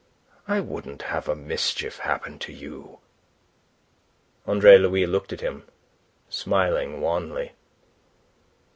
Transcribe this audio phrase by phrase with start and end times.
[0.47, 3.01] I wouldn't have a mischief happen to you."
[4.47, 5.67] Andre Louis looked at him,
[6.27, 7.51] smiling wanly.